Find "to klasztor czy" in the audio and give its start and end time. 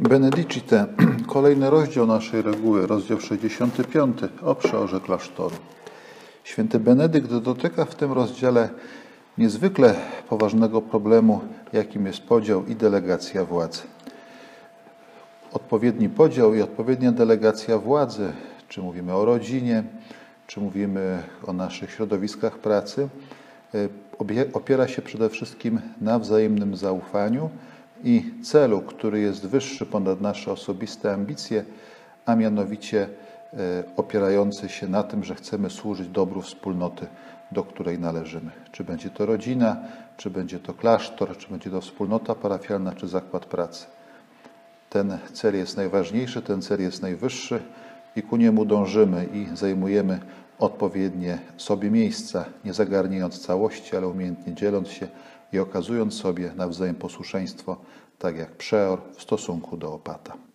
40.58-41.48